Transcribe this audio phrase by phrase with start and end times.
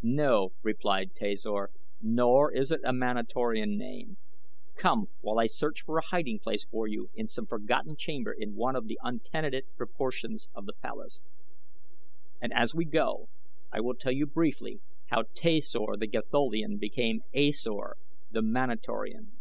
[0.00, 1.66] "No," replied Tasor,
[2.00, 4.16] "nor is it a Manatorian name.
[4.76, 8.54] Come, while I search for a hiding place for you in some forgotten chamber in
[8.54, 11.20] one of the untenanted portions of the palace,
[12.40, 13.28] and as we go
[13.70, 17.98] I will tell you briefly how Tasor the Gatholian became A Sor
[18.30, 19.32] the Manatorian.